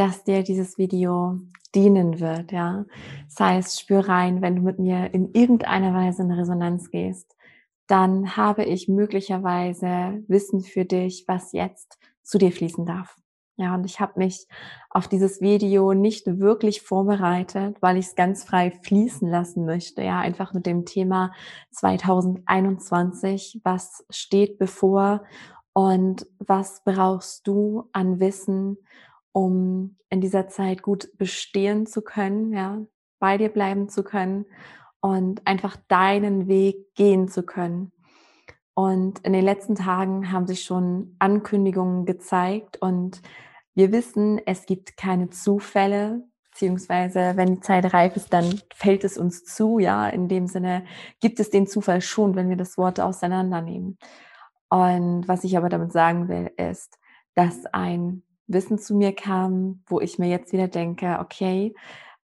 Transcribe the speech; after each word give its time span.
dass 0.00 0.24
dir 0.24 0.42
dieses 0.42 0.78
Video 0.78 1.38
dienen 1.74 2.20
wird, 2.20 2.52
ja. 2.52 2.86
Das 3.28 3.38
heißt, 3.38 3.80
spür 3.80 4.08
rein, 4.08 4.40
wenn 4.40 4.56
du 4.56 4.62
mit 4.62 4.78
mir 4.78 5.12
in 5.12 5.34
irgendeiner 5.34 5.92
Weise 5.92 6.22
in 6.22 6.30
Resonanz 6.30 6.90
gehst, 6.90 7.36
dann 7.86 8.34
habe 8.34 8.64
ich 8.64 8.88
möglicherweise 8.88 10.24
Wissen 10.26 10.62
für 10.62 10.86
dich, 10.86 11.24
was 11.28 11.52
jetzt 11.52 11.98
zu 12.22 12.38
dir 12.38 12.50
fließen 12.50 12.86
darf. 12.86 13.14
Ja, 13.56 13.74
und 13.74 13.84
ich 13.84 14.00
habe 14.00 14.14
mich 14.16 14.46
auf 14.88 15.06
dieses 15.06 15.42
Video 15.42 15.92
nicht 15.92 16.38
wirklich 16.38 16.80
vorbereitet, 16.80 17.76
weil 17.82 17.98
ich 17.98 18.06
es 18.06 18.14
ganz 18.14 18.42
frei 18.42 18.70
fließen 18.70 19.28
lassen 19.28 19.66
möchte. 19.66 20.02
Ja, 20.02 20.18
einfach 20.20 20.54
mit 20.54 20.64
dem 20.64 20.86
Thema 20.86 21.30
2021, 21.72 23.60
was 23.64 24.02
steht 24.08 24.56
bevor 24.58 25.24
und 25.74 26.26
was 26.38 26.82
brauchst 26.84 27.46
du 27.46 27.84
an 27.92 28.18
Wissen, 28.18 28.78
um 29.32 29.96
in 30.08 30.20
dieser 30.20 30.48
Zeit 30.48 30.82
gut 30.82 31.10
bestehen 31.16 31.86
zu 31.86 32.02
können, 32.02 32.52
ja, 32.52 32.78
bei 33.18 33.38
dir 33.38 33.48
bleiben 33.48 33.88
zu 33.88 34.02
können 34.02 34.46
und 35.00 35.46
einfach 35.46 35.76
deinen 35.88 36.48
Weg 36.48 36.94
gehen 36.94 37.28
zu 37.28 37.42
können. 37.42 37.92
Und 38.74 39.20
in 39.20 39.32
den 39.32 39.44
letzten 39.44 39.74
Tagen 39.74 40.32
haben 40.32 40.46
sich 40.46 40.62
schon 40.62 41.16
Ankündigungen 41.18 42.06
gezeigt 42.06 42.78
und 42.80 43.20
wir 43.74 43.92
wissen, 43.92 44.40
es 44.46 44.66
gibt 44.66 44.96
keine 44.96 45.30
Zufälle, 45.30 46.24
beziehungsweise 46.50 47.32
wenn 47.36 47.54
die 47.56 47.60
Zeit 47.60 47.92
reif 47.92 48.16
ist, 48.16 48.32
dann 48.32 48.60
fällt 48.74 49.04
es 49.04 49.16
uns 49.16 49.44
zu, 49.44 49.78
ja, 49.78 50.08
in 50.08 50.28
dem 50.28 50.46
Sinne 50.46 50.84
gibt 51.20 51.40
es 51.40 51.50
den 51.50 51.66
Zufall 51.66 52.00
schon, 52.00 52.34
wenn 52.34 52.48
wir 52.48 52.56
das 52.56 52.76
Wort 52.76 53.00
auseinandernehmen. 53.00 53.98
Und 54.68 55.26
was 55.26 55.44
ich 55.44 55.56
aber 55.56 55.68
damit 55.68 55.92
sagen 55.92 56.28
will, 56.28 56.50
ist, 56.56 56.98
dass 57.34 57.66
ein 57.66 58.22
Wissen 58.52 58.78
zu 58.78 58.94
mir 58.94 59.14
kam, 59.14 59.82
wo 59.86 60.00
ich 60.00 60.18
mir 60.18 60.28
jetzt 60.28 60.52
wieder 60.52 60.68
denke, 60.68 61.18
okay, 61.20 61.74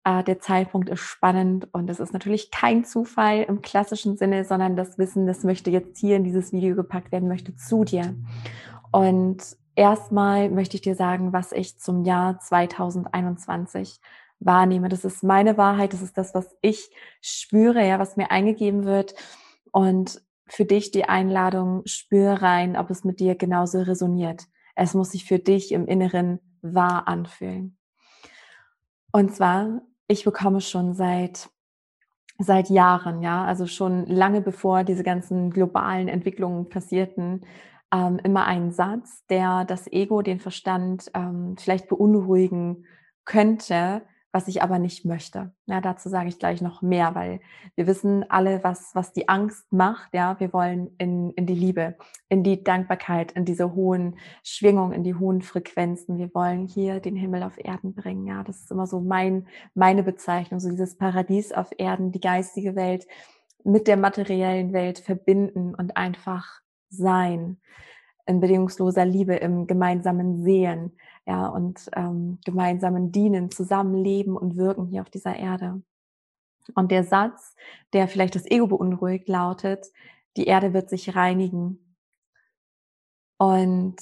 äh, 0.03 0.23
der 0.23 0.39
Zeitpunkt 0.39 0.89
ist 0.89 1.01
spannend 1.01 1.67
und 1.73 1.89
es 1.89 1.99
ist 1.99 2.13
natürlich 2.13 2.51
kein 2.51 2.85
Zufall 2.85 3.43
im 3.43 3.61
klassischen 3.61 4.17
Sinne, 4.17 4.45
sondern 4.45 4.75
das 4.75 4.97
Wissen, 4.97 5.27
das 5.27 5.43
möchte 5.43 5.71
jetzt 5.71 5.99
hier 5.99 6.15
in 6.15 6.23
dieses 6.23 6.51
Video 6.51 6.75
gepackt 6.75 7.11
werden, 7.11 7.27
möchte 7.27 7.55
zu 7.55 7.83
dir. 7.83 8.15
Und 8.91 9.43
erstmal 9.75 10.49
möchte 10.49 10.75
ich 10.77 10.81
dir 10.81 10.95
sagen, 10.95 11.33
was 11.33 11.51
ich 11.51 11.79
zum 11.79 12.03
Jahr 12.03 12.39
2021 12.39 13.99
wahrnehme. 14.39 14.89
Das 14.89 15.05
ist 15.05 15.23
meine 15.23 15.57
Wahrheit, 15.57 15.93
das 15.93 16.01
ist 16.01 16.17
das, 16.17 16.33
was 16.33 16.55
ich 16.61 16.89
spüre, 17.21 17.85
ja, 17.85 17.99
was 17.99 18.15
mir 18.15 18.31
eingegeben 18.31 18.85
wird. 18.85 19.15
Und 19.71 20.21
für 20.47 20.65
dich 20.65 20.91
die 20.91 21.05
Einladung, 21.05 21.81
spür 21.85 22.33
rein, 22.33 22.77
ob 22.77 22.89
es 22.91 23.03
mit 23.03 23.19
dir 23.19 23.35
genauso 23.35 23.81
resoniert. 23.81 24.43
Es 24.75 24.93
muss 24.93 25.11
sich 25.11 25.25
für 25.25 25.39
dich 25.39 25.71
im 25.71 25.87
Inneren 25.87 26.39
wahr 26.61 27.07
anfühlen. 27.07 27.77
Und 29.11 29.33
zwar, 29.33 29.81
ich 30.07 30.25
bekomme 30.25 30.61
schon 30.61 30.93
seit 30.93 31.49
seit 32.37 32.69
Jahren, 32.69 33.21
ja, 33.21 33.45
also 33.45 33.65
schon 33.65 34.05
lange 34.07 34.41
bevor 34.41 34.83
diese 34.83 35.03
ganzen 35.03 35.51
globalen 35.51 36.07
Entwicklungen 36.07 36.67
passierten, 36.69 37.45
ähm, 37.93 38.19
immer 38.23 38.45
einen 38.45 38.71
Satz, 38.71 39.25
der 39.27 39.63
das 39.65 39.87
Ego, 39.87 40.21
den 40.21 40.39
Verstand 40.39 41.09
ähm, 41.13 41.55
vielleicht 41.57 41.87
beunruhigen 41.87 42.85
könnte, 43.23 44.01
was 44.35 44.49
ich 44.49 44.61
aber 44.61 44.79
nicht 44.79 45.05
möchte. 45.05 45.53
Ja, 45.65 45.79
dazu 45.79 46.09
sage 46.09 46.27
ich 46.27 46.39
gleich 46.39 46.61
noch 46.61 46.81
mehr, 46.81 47.15
weil 47.15 47.39
wir 47.75 47.87
wissen 47.87 48.29
alle, 48.29 48.61
was, 48.65 48.93
was 48.93 49.13
die 49.13 49.29
Angst 49.29 49.71
macht. 49.71 50.13
Ja, 50.13 50.37
wir 50.41 50.51
wollen 50.51 50.93
in, 50.97 51.31
in 51.31 51.45
die 51.45 51.55
Liebe, 51.55 51.95
in 52.27 52.43
die 52.43 52.61
Dankbarkeit, 52.61 53.31
in 53.31 53.45
diese 53.45 53.75
hohen 53.75 54.17
Schwingungen, 54.43 54.91
in 54.91 55.05
die 55.05 55.15
hohen 55.15 55.41
Frequenzen. 55.41 56.17
Wir 56.17 56.35
wollen 56.35 56.67
hier 56.67 56.99
den 56.99 57.15
Himmel 57.15 57.43
auf 57.43 57.57
Erden 57.57 57.95
bringen. 57.95 58.27
Ja, 58.27 58.43
das 58.43 58.59
ist 58.59 58.71
immer 58.71 58.87
so 58.87 58.99
mein, 58.99 59.47
meine 59.73 60.03
Bezeichnung, 60.03 60.59
so 60.59 60.69
dieses 60.69 60.97
Paradies 60.97 61.53
auf 61.53 61.69
Erden, 61.77 62.11
die 62.11 62.19
geistige 62.19 62.75
Welt 62.75 63.07
mit 63.63 63.87
der 63.87 63.95
materiellen 63.95 64.73
Welt 64.73 64.99
verbinden 64.99 65.73
und 65.73 65.95
einfach 65.95 66.59
sein 66.89 67.55
in 68.25 68.41
bedingungsloser 68.41 69.05
Liebe, 69.05 69.35
im 69.35 69.65
gemeinsamen 69.65 70.43
Sehen 70.43 70.97
ja, 71.25 71.47
und 71.47 71.89
ähm, 71.95 72.39
gemeinsamen 72.45 73.11
Dienen, 73.11 73.49
zusammenleben 73.49 74.37
und 74.37 74.57
wirken 74.57 74.85
hier 74.85 75.01
auf 75.01 75.09
dieser 75.09 75.35
Erde. 75.35 75.81
Und 76.73 76.91
der 76.91 77.03
Satz, 77.03 77.55
der 77.93 78.07
vielleicht 78.07 78.35
das 78.35 78.49
Ego 78.49 78.67
beunruhigt, 78.67 79.27
lautet, 79.27 79.87
die 80.37 80.45
Erde 80.45 80.73
wird 80.73 80.89
sich 80.89 81.15
reinigen. 81.15 81.95
Und 83.37 83.97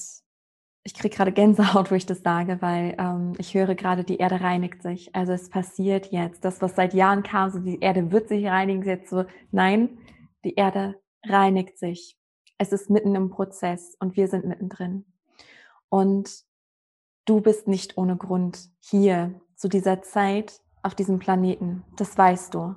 ich 0.84 0.94
kriege 0.94 1.16
gerade 1.16 1.32
Gänsehaut, 1.32 1.92
wo 1.92 1.96
ich 1.96 2.06
das 2.06 2.22
sage, 2.22 2.62
weil 2.62 2.96
ähm, 3.00 3.34
ich 3.38 3.54
höre 3.54 3.76
gerade, 3.76 4.04
die 4.04 4.18
Erde 4.18 4.42
reinigt 4.42 4.82
sich. 4.82 5.16
Also 5.16 5.32
es 5.32 5.50
passiert 5.50 6.12
jetzt. 6.12 6.44
Das, 6.44 6.62
was 6.62 6.76
seit 6.76 6.94
Jahren 6.94 7.24
kam, 7.24 7.50
so 7.50 7.60
die 7.60 7.80
Erde 7.80 8.12
wird 8.12 8.28
sich 8.28 8.46
reinigen, 8.46 8.84
jetzt 8.84 9.10
so, 9.10 9.26
nein, 9.52 9.98
die 10.44 10.56
Erde 10.56 11.00
reinigt 11.26 11.78
sich. 11.78 12.18
Es 12.58 12.74
ist 12.74 12.90
mitten 12.90 13.16
im 13.16 13.30
Prozess 13.30 13.96
und 14.00 14.18
wir 14.18 14.28
sind 14.28 14.46
mittendrin. 14.46 15.06
Und 15.90 16.44
du 17.26 17.42
bist 17.42 17.68
nicht 17.68 17.98
ohne 17.98 18.18
Grund 18.18 18.70
hier 18.80 19.40
zu 19.56 19.68
dieser 19.68 20.02
Zeit 20.02 20.62
auf 20.82 20.96
diesem 20.96 21.20
Planeten. 21.20 21.84
Das 21.96 22.18
weißt 22.18 22.54
du. 22.54 22.76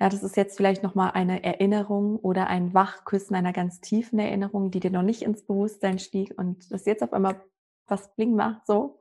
Ja, 0.00 0.08
das 0.08 0.22
ist 0.22 0.36
jetzt 0.36 0.56
vielleicht 0.56 0.84
nochmal 0.84 1.10
eine 1.12 1.42
Erinnerung 1.42 2.16
oder 2.16 2.46
ein 2.46 2.72
Wachküssen 2.72 3.34
einer 3.34 3.52
ganz 3.52 3.80
tiefen 3.80 4.20
Erinnerung, 4.20 4.70
die 4.70 4.78
dir 4.78 4.92
noch 4.92 5.02
nicht 5.02 5.22
ins 5.22 5.44
Bewusstsein 5.44 5.98
stieg 5.98 6.34
und 6.36 6.70
das 6.70 6.84
jetzt 6.84 7.02
auf 7.02 7.12
einmal 7.12 7.42
was 7.88 8.14
bling 8.14 8.36
macht, 8.36 8.66
so. 8.66 9.00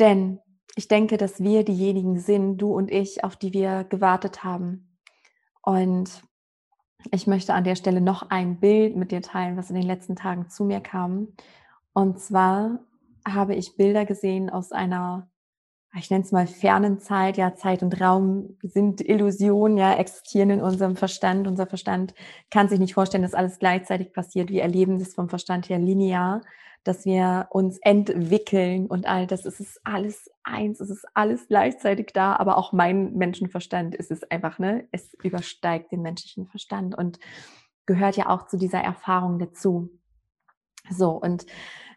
Denn 0.00 0.40
ich 0.74 0.88
denke, 0.88 1.16
dass 1.18 1.40
wir 1.40 1.64
diejenigen 1.64 2.18
sind, 2.18 2.58
du 2.58 2.74
und 2.74 2.90
ich, 2.90 3.22
auf 3.22 3.36
die 3.36 3.52
wir 3.52 3.84
gewartet 3.84 4.42
haben. 4.42 4.98
Und 5.62 6.22
ich 7.12 7.26
möchte 7.26 7.54
an 7.54 7.64
der 7.64 7.76
Stelle 7.76 8.00
noch 8.00 8.30
ein 8.30 8.58
Bild 8.58 8.96
mit 8.96 9.12
dir 9.12 9.22
teilen, 9.22 9.56
was 9.56 9.70
in 9.70 9.76
den 9.76 9.86
letzten 9.86 10.16
Tagen 10.16 10.48
zu 10.50 10.64
mir 10.64 10.80
kam. 10.80 11.28
Und 11.92 12.18
zwar 12.18 12.80
habe 13.26 13.54
ich 13.54 13.76
Bilder 13.76 14.06
gesehen 14.06 14.50
aus 14.50 14.72
einer, 14.72 15.28
ich 15.98 16.10
nenne 16.10 16.24
es 16.24 16.32
mal 16.32 16.46
fernen 16.46 16.98
Zeit. 17.00 17.36
Ja, 17.36 17.54
Zeit 17.54 17.82
und 17.82 18.00
Raum 18.00 18.56
sind 18.62 19.00
Illusionen, 19.00 19.76
ja, 19.76 19.94
existieren 19.94 20.50
in 20.50 20.62
unserem 20.62 20.96
Verstand. 20.96 21.46
Unser 21.46 21.66
Verstand 21.66 22.14
kann 22.50 22.68
sich 22.68 22.78
nicht 22.78 22.94
vorstellen, 22.94 23.22
dass 23.22 23.34
alles 23.34 23.58
gleichzeitig 23.58 24.12
passiert. 24.12 24.50
Wir 24.50 24.62
erleben 24.62 24.98
das 24.98 25.14
vom 25.14 25.28
Verstand 25.28 25.68
her 25.68 25.78
linear, 25.78 26.42
dass 26.84 27.04
wir 27.04 27.48
uns 27.50 27.78
entwickeln 27.78 28.86
und 28.86 29.06
all 29.06 29.26
das. 29.26 29.44
Es 29.44 29.58
ist 29.58 29.80
alles 29.84 30.30
eins, 30.44 30.80
es 30.80 30.90
ist 30.90 31.04
alles 31.14 31.48
gleichzeitig 31.48 32.12
da, 32.12 32.36
aber 32.36 32.56
auch 32.58 32.72
mein 32.72 33.14
Menschenverstand 33.14 33.94
ist 33.96 34.12
es 34.12 34.22
einfach, 34.30 34.58
ne? 34.58 34.86
Es 34.92 35.14
übersteigt 35.22 35.90
den 35.90 36.02
menschlichen 36.02 36.46
Verstand 36.46 36.96
und 36.96 37.18
gehört 37.86 38.16
ja 38.16 38.28
auch 38.28 38.46
zu 38.46 38.56
dieser 38.56 38.80
Erfahrung 38.80 39.38
dazu. 39.38 39.90
So, 40.90 41.10
und 41.10 41.46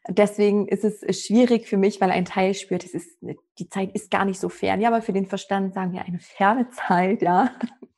Deswegen 0.10 0.68
ist 0.68 0.84
es 0.84 1.24
schwierig 1.24 1.68
für 1.68 1.78
mich, 1.78 2.02
weil 2.02 2.10
ein 2.10 2.26
Teil 2.26 2.56
spürt, 2.56 2.84
es 2.84 2.94
ist, 2.94 3.18
die 3.60 3.70
Zeit 3.70 3.94
ist 3.94 4.10
gar 4.10 4.26
nicht 4.26 4.40
so 4.40 4.50
fern. 4.50 4.82
Ja, 4.82 4.90
aber 4.90 5.04
für 5.04 5.14
den 5.14 5.28
Verstand 5.28 5.74
sagen 5.74 5.94
wir 5.94 6.04
eine 6.04 6.20
ferne 6.20 6.70
Zeit, 6.88 7.22
ja, 7.22 7.52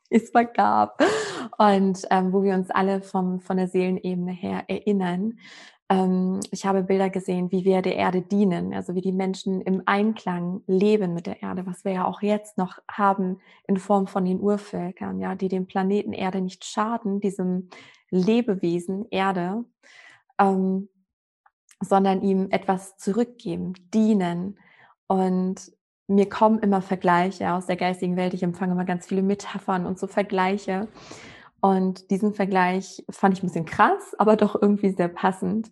ist 0.09 0.31
vergab. 0.31 1.01
Und 1.57 2.05
ähm, 2.09 2.33
wo 2.33 2.43
wir 2.43 2.53
uns 2.53 2.69
alle 2.69 3.01
vom, 3.01 3.39
von 3.39 3.57
der 3.57 3.67
Seelenebene 3.67 4.33
her 4.33 4.65
erinnern. 4.67 5.39
Ähm, 5.89 6.41
ich 6.51 6.65
habe 6.65 6.83
Bilder 6.83 7.09
gesehen, 7.09 7.49
wie 7.51 7.63
wir 7.63 7.81
der 7.81 7.95
Erde 7.95 8.21
dienen, 8.21 8.73
also 8.73 8.93
wie 8.93 9.01
die 9.01 9.13
Menschen 9.13 9.61
im 9.61 9.83
Einklang 9.85 10.63
leben 10.67 11.13
mit 11.13 11.27
der 11.27 11.41
Erde, 11.41 11.65
was 11.65 11.85
wir 11.85 11.93
ja 11.93 12.05
auch 12.05 12.21
jetzt 12.21 12.57
noch 12.57 12.79
haben 12.89 13.39
in 13.67 13.77
Form 13.77 14.07
von 14.07 14.25
den 14.25 14.41
Urvölkern, 14.41 15.19
ja, 15.21 15.35
die 15.35 15.47
dem 15.47 15.65
Planeten 15.65 16.11
Erde 16.11 16.41
nicht 16.41 16.65
schaden, 16.65 17.21
diesem 17.21 17.69
Lebewesen 18.09 19.05
Erde. 19.11 19.63
Ähm, 20.37 20.89
sondern 21.81 22.21
ihm 22.21 22.47
etwas 22.51 22.97
zurückgeben, 22.97 23.73
dienen. 23.93 24.57
Und 25.07 25.71
mir 26.07 26.29
kommen 26.29 26.59
immer 26.59 26.81
Vergleiche 26.81 27.53
aus 27.53 27.65
der 27.65 27.75
geistigen 27.75 28.15
Welt. 28.15 28.33
Ich 28.33 28.43
empfange 28.43 28.73
immer 28.73 28.85
ganz 28.85 29.07
viele 29.07 29.23
Metaphern 29.23 29.85
und 29.85 29.99
so 29.99 30.07
Vergleiche. 30.07 30.87
Und 31.59 32.09
diesen 32.09 32.33
Vergleich 32.33 33.03
fand 33.09 33.37
ich 33.37 33.43
ein 33.43 33.47
bisschen 33.47 33.65
krass, 33.65 34.15
aber 34.17 34.35
doch 34.35 34.59
irgendwie 34.59 34.91
sehr 34.91 35.09
passend. 35.09 35.71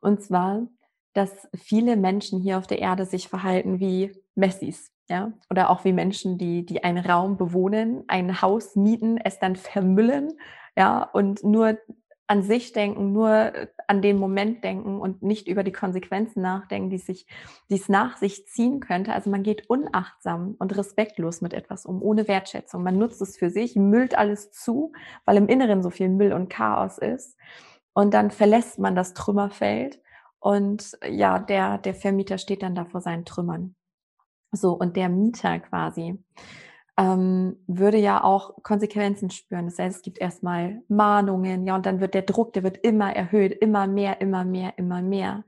Und 0.00 0.22
zwar, 0.22 0.66
dass 1.14 1.48
viele 1.54 1.96
Menschen 1.96 2.40
hier 2.40 2.58
auf 2.58 2.66
der 2.66 2.78
Erde 2.78 3.06
sich 3.06 3.28
verhalten 3.28 3.80
wie 3.80 4.12
Messis. 4.34 4.90
Ja? 5.08 5.32
Oder 5.50 5.70
auch 5.70 5.84
wie 5.84 5.92
Menschen, 5.92 6.38
die, 6.38 6.64
die 6.64 6.84
einen 6.84 7.04
Raum 7.04 7.36
bewohnen, 7.36 8.04
ein 8.08 8.40
Haus 8.40 8.76
mieten, 8.76 9.18
es 9.18 9.38
dann 9.38 9.56
vermüllen, 9.56 10.32
ja, 10.76 11.02
und 11.02 11.44
nur 11.44 11.78
an 12.26 12.42
sich 12.42 12.72
denken, 12.72 13.12
nur 13.12 13.30
äh, 13.30 13.66
an 13.88 14.02
den 14.02 14.18
Moment 14.18 14.64
denken 14.64 15.00
und 15.00 15.22
nicht 15.22 15.48
über 15.48 15.64
die 15.64 15.72
Konsequenzen 15.72 16.42
nachdenken, 16.42 16.90
die, 16.90 16.98
sich, 16.98 17.26
die 17.68 17.74
es 17.74 17.88
nach 17.88 18.16
sich 18.16 18.46
ziehen 18.46 18.80
könnte. 18.80 19.12
Also 19.12 19.30
man 19.30 19.42
geht 19.42 19.68
unachtsam 19.68 20.56
und 20.58 20.76
respektlos 20.76 21.40
mit 21.40 21.52
etwas 21.52 21.84
um, 21.84 22.02
ohne 22.02 22.28
Wertschätzung. 22.28 22.82
Man 22.82 22.98
nutzt 22.98 23.20
es 23.20 23.36
für 23.36 23.50
sich, 23.50 23.76
müllt 23.76 24.16
alles 24.16 24.50
zu, 24.50 24.92
weil 25.24 25.36
im 25.36 25.48
Inneren 25.48 25.82
so 25.82 25.90
viel 25.90 26.08
Müll 26.08 26.32
und 26.32 26.48
Chaos 26.48 26.98
ist. 26.98 27.36
Und 27.92 28.14
dann 28.14 28.30
verlässt 28.30 28.78
man 28.78 28.94
das 28.94 29.12
Trümmerfeld 29.12 30.00
und 30.38 30.98
ja, 31.08 31.38
der, 31.38 31.78
der 31.78 31.94
Vermieter 31.94 32.38
steht 32.38 32.62
dann 32.62 32.74
da 32.74 32.84
vor 32.84 33.00
seinen 33.00 33.24
Trümmern. 33.24 33.76
So, 34.50 34.72
und 34.72 34.96
der 34.96 35.08
Mieter 35.08 35.60
quasi 35.60 36.18
ähm, 36.98 37.56
würde 37.66 37.98
ja 37.98 38.22
auch 38.22 38.62
Konsequenzen 38.62 39.30
spüren. 39.30 39.66
Das 39.66 39.78
heißt, 39.78 39.96
es 39.96 40.02
gibt 40.02 40.18
erstmal 40.18 40.82
Mahnungen, 40.88 41.66
ja, 41.66 41.74
und 41.74 41.86
dann 41.86 42.00
wird 42.00 42.14
der 42.14 42.22
Druck, 42.22 42.52
der 42.52 42.62
wird 42.62 42.78
immer 42.78 43.14
erhöht, 43.14 43.52
immer 43.52 43.86
mehr, 43.86 44.20
immer 44.20 44.44
mehr, 44.44 44.74
immer 44.76 45.02
mehr. 45.02 45.44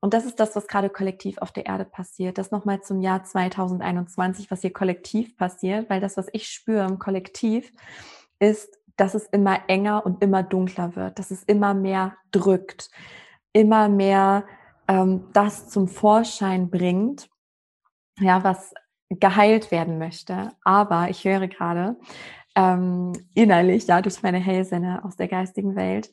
Und 0.00 0.14
das 0.14 0.24
ist 0.24 0.38
das, 0.38 0.54
was 0.54 0.68
gerade 0.68 0.90
kollektiv 0.90 1.38
auf 1.38 1.50
der 1.50 1.66
Erde 1.66 1.84
passiert. 1.84 2.38
Das 2.38 2.50
nochmal 2.50 2.82
zum 2.82 3.00
Jahr 3.00 3.24
2021, 3.24 4.50
was 4.50 4.60
hier 4.60 4.72
kollektiv 4.72 5.36
passiert, 5.36 5.90
weil 5.90 6.00
das, 6.00 6.16
was 6.16 6.28
ich 6.32 6.48
spüre 6.48 6.86
im 6.86 6.98
Kollektiv, 6.98 7.72
ist, 8.38 8.78
dass 8.96 9.14
es 9.14 9.26
immer 9.26 9.68
enger 9.68 10.06
und 10.06 10.22
immer 10.22 10.42
dunkler 10.42 10.96
wird, 10.96 11.18
dass 11.18 11.30
es 11.30 11.42
immer 11.44 11.74
mehr 11.74 12.16
drückt, 12.30 12.90
immer 13.52 13.88
mehr 13.88 14.44
ähm, 14.88 15.24
das 15.32 15.68
zum 15.68 15.88
Vorschein 15.88 16.70
bringt, 16.70 17.28
ja, 18.18 18.44
was 18.44 18.72
geheilt 19.10 19.70
werden 19.70 19.98
möchte. 19.98 20.50
Aber 20.64 21.08
ich 21.10 21.24
höre 21.24 21.46
gerade 21.48 21.96
ähm, 22.56 23.12
innerlich, 23.34 23.86
ja, 23.86 24.00
durch 24.02 24.22
meine 24.22 24.38
Hellsinne 24.38 25.04
aus 25.04 25.16
der 25.16 25.28
geistigen 25.28 25.76
Welt, 25.76 26.10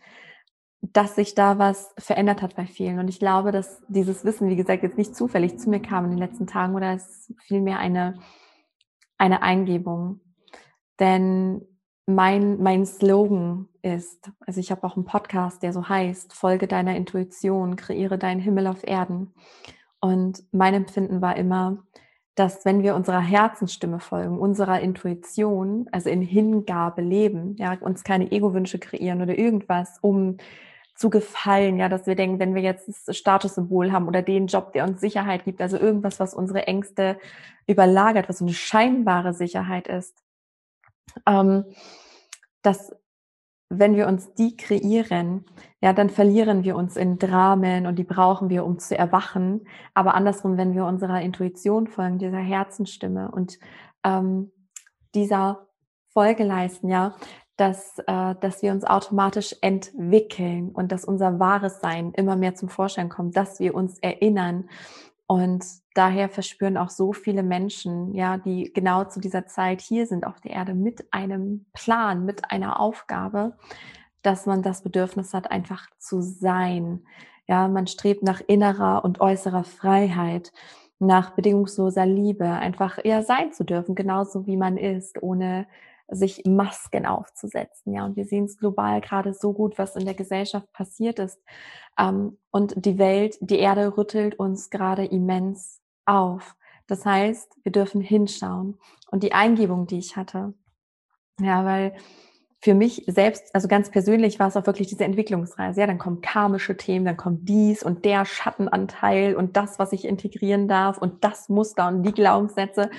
dass 0.81 1.15
sich 1.15 1.33
da 1.33 1.57
was 1.57 1.93
verändert 1.97 2.41
hat 2.41 2.55
bei 2.55 2.65
vielen. 2.65 2.99
Und 2.99 3.07
ich 3.07 3.19
glaube, 3.19 3.51
dass 3.51 3.81
dieses 3.87 4.25
Wissen, 4.25 4.49
wie 4.49 4.57
gesagt, 4.57 4.83
jetzt 4.83 4.97
nicht 4.97 5.15
zufällig 5.15 5.57
zu 5.57 5.69
mir 5.69 5.81
kam 5.81 6.05
in 6.05 6.11
den 6.11 6.19
letzten 6.19 6.45
Tagen 6.45 6.75
oder 6.75 6.93
es 6.93 7.33
vielmehr 7.47 7.79
eine, 7.79 8.19
eine 9.17 9.41
Eingebung. 9.41 10.19
Denn 10.99 11.61
mein, 12.05 12.61
mein 12.61 12.85
Slogan 12.85 13.69
ist, 13.81 14.29
also 14.41 14.59
ich 14.59 14.71
habe 14.71 14.85
auch 14.85 14.97
einen 14.97 15.05
Podcast, 15.05 15.63
der 15.63 15.71
so 15.71 15.87
heißt, 15.87 16.33
folge 16.33 16.67
deiner 16.67 16.97
Intuition, 16.97 17.77
kreiere 17.77 18.17
deinen 18.17 18.41
Himmel 18.41 18.67
auf 18.67 18.85
Erden. 18.85 19.33
Und 20.01 20.43
mein 20.51 20.73
Empfinden 20.73 21.21
war 21.21 21.37
immer, 21.37 21.77
dass 22.35 22.65
wenn 22.65 22.81
wir 22.81 22.95
unserer 22.95 23.19
Herzensstimme 23.19 23.99
folgen, 23.99 24.39
unserer 24.39 24.79
Intuition, 24.79 25.87
also 25.91 26.09
in 26.09 26.21
Hingabe 26.21 27.01
leben, 27.01 27.55
ja, 27.57 27.77
uns 27.79 28.03
keine 28.03 28.31
Ego-Wünsche 28.31 28.79
kreieren 28.79 29.21
oder 29.21 29.37
irgendwas, 29.37 29.99
um 30.01 30.37
zu 30.95 31.09
gefallen, 31.09 31.77
ja, 31.77 31.89
dass 31.89 32.07
wir 32.07 32.15
denken, 32.15 32.39
wenn 32.39 32.55
wir 32.55 32.61
jetzt 32.61 32.87
das 33.07 33.17
Statussymbol 33.17 33.91
haben 33.91 34.07
oder 34.07 34.21
den 34.21 34.47
Job, 34.47 34.73
der 34.73 34.85
uns 34.85 35.01
Sicherheit 35.01 35.43
gibt, 35.43 35.61
also 35.61 35.77
irgendwas, 35.77 36.19
was 36.19 36.33
unsere 36.33 36.67
Ängste 36.67 37.17
überlagert, 37.67 38.29
was 38.29 38.39
so 38.39 38.45
eine 38.45 38.53
scheinbare 38.53 39.33
Sicherheit 39.33 39.87
ist, 39.87 40.15
ähm, 41.27 41.65
dass 42.61 42.95
wenn 43.79 43.95
wir 43.95 44.07
uns 44.07 44.33
die 44.33 44.55
kreieren, 44.57 45.45
ja, 45.81 45.93
dann 45.93 46.09
verlieren 46.09 46.63
wir 46.63 46.75
uns 46.75 46.95
in 46.95 47.17
Dramen 47.17 47.87
und 47.87 47.97
die 47.97 48.03
brauchen 48.03 48.49
wir, 48.49 48.65
um 48.65 48.79
zu 48.79 48.97
erwachen. 48.97 49.67
Aber 49.93 50.15
andersrum, 50.15 50.57
wenn 50.57 50.73
wir 50.73 50.85
unserer 50.85 51.21
Intuition 51.21 51.87
folgen, 51.87 52.19
dieser 52.19 52.37
Herzenstimme 52.37 53.31
und 53.31 53.59
ähm, 54.03 54.51
dieser 55.13 55.67
Folge 56.09 56.43
leisten, 56.43 56.89
ja, 56.89 57.15
dass, 57.57 57.99
äh, 58.07 58.35
dass 58.39 58.61
wir 58.61 58.71
uns 58.71 58.83
automatisch 58.83 59.55
entwickeln 59.61 60.71
und 60.71 60.91
dass 60.91 61.05
unser 61.05 61.39
wahres 61.39 61.79
Sein 61.81 62.11
immer 62.13 62.35
mehr 62.35 62.55
zum 62.55 62.69
Vorschein 62.69 63.09
kommt, 63.09 63.37
dass 63.37 63.59
wir 63.59 63.75
uns 63.75 63.99
erinnern 63.99 64.69
und 65.33 65.65
daher 65.95 66.29
verspüren 66.29 66.77
auch 66.77 66.91
so 66.91 67.11
viele 67.11 67.41
Menschen, 67.41 68.13
ja, 68.13 68.37
die 68.37 68.71
genau 68.71 69.05
zu 69.05 69.19
dieser 69.19 69.47
Zeit 69.47 69.81
hier 69.81 70.05
sind 70.05 70.27
auf 70.27 70.39
der 70.41 70.51
Erde 70.51 70.75
mit 70.75 71.11
einem 71.11 71.65
Plan, 71.73 72.23
mit 72.23 72.51
einer 72.51 72.79
Aufgabe, 72.79 73.57
dass 74.21 74.45
man 74.45 74.61
das 74.61 74.83
Bedürfnis 74.83 75.33
hat, 75.33 75.49
einfach 75.49 75.89
zu 75.97 76.21
sein. 76.21 77.01
Ja, 77.47 77.67
man 77.67 77.87
strebt 77.87 78.21
nach 78.21 78.41
innerer 78.45 79.03
und 79.03 79.21
äußerer 79.21 79.63
Freiheit, 79.63 80.51
nach 80.99 81.31
bedingungsloser 81.31 82.05
Liebe, 82.05 82.47
einfach 82.47 83.03
ja 83.03 83.23
sein 83.23 83.53
zu 83.53 83.63
dürfen, 83.63 83.95
genauso 83.95 84.45
wie 84.45 84.55
man 84.55 84.77
ist, 84.77 85.23
ohne 85.23 85.65
sich 86.15 86.43
Masken 86.45 87.05
aufzusetzen. 87.05 87.93
Ja, 87.93 88.05
und 88.05 88.15
wir 88.15 88.25
sehen 88.25 88.45
es 88.45 88.57
global 88.57 89.01
gerade 89.01 89.33
so 89.33 89.53
gut, 89.53 89.77
was 89.77 89.95
in 89.95 90.05
der 90.05 90.13
Gesellschaft 90.13 90.71
passiert 90.73 91.19
ist. 91.19 91.39
Ähm, 91.97 92.37
und 92.51 92.85
die 92.85 92.97
Welt, 92.97 93.37
die 93.41 93.59
Erde 93.59 93.97
rüttelt 93.97 94.35
uns 94.35 94.69
gerade 94.69 95.05
immens 95.05 95.81
auf. 96.05 96.55
Das 96.87 97.05
heißt, 97.05 97.57
wir 97.63 97.71
dürfen 97.71 98.01
hinschauen. 98.01 98.77
Und 99.11 99.23
die 99.23 99.33
Eingebung, 99.33 99.87
die 99.87 99.99
ich 99.99 100.15
hatte, 100.15 100.53
ja, 101.39 101.65
weil 101.65 101.95
für 102.63 102.73
mich 102.73 103.03
selbst, 103.07 103.53
also 103.53 103.67
ganz 103.67 103.89
persönlich 103.89 104.39
war 104.39 104.47
es 104.47 104.55
auch 104.55 104.65
wirklich 104.65 104.87
diese 104.87 105.03
Entwicklungsreise. 105.03 105.81
Ja, 105.81 105.87
dann 105.87 105.97
kommen 105.97 106.21
karmische 106.21 106.77
Themen, 106.77 107.05
dann 107.05 107.17
kommt 107.17 107.49
dies 107.49 107.83
und 107.83 108.05
der 108.05 108.23
Schattenanteil 108.23 109.35
und 109.35 109.57
das, 109.57 109.79
was 109.79 109.91
ich 109.91 110.05
integrieren 110.05 110.69
darf 110.69 110.97
und 110.97 111.25
das 111.25 111.49
Muster 111.49 111.89
und 111.89 112.03
die 112.03 112.13
Glaubenssätze. 112.13 112.89